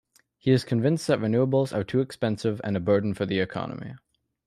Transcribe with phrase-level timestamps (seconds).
[0.39, 3.93] He is convinced that renewables are too expensive and a burden for the economy.